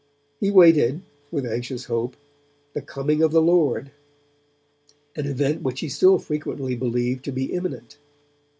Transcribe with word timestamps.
He 0.39 0.47
awaited, 0.47 1.01
with 1.29 1.45
anxious 1.45 1.83
hope, 1.85 2.15
'the 2.73 2.81
coming 2.81 3.21
of 3.21 3.31
the 3.31 3.39
Lord', 3.39 3.91
an 5.15 5.27
event 5.27 5.61
which 5.61 5.81
he 5.81 5.89
still 5.89 6.17
frequently 6.17 6.73
believed 6.75 7.23
to 7.25 7.31
be 7.31 7.53
imminent. 7.53 7.97